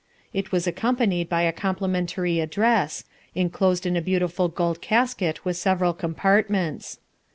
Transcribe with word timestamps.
It 0.33 0.51
was 0.51 0.65
accompanied 0.65 1.29
by 1.29 1.43
a 1.43 1.51
complimentary 1.53 2.39
address, 2.39 3.03
enclosed 3.35 3.85
in 3.85 3.95
a 3.95 4.01
beautiful 4.01 4.47
gold 4.47 4.81
casket 4.81 5.45
with 5.45 5.57
several 5.57 5.93
compartments. 5.93 6.97